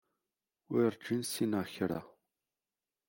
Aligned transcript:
Werǧin 0.73 1.21
ssineɣ 1.25 1.65
kra. 1.75 2.01